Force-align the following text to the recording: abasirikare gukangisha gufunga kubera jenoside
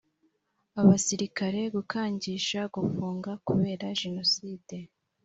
abasirikare 0.81 1.61
gukangisha 1.75 2.59
gufunga 2.75 3.31
kubera 3.47 3.85
jenoside 4.01 4.77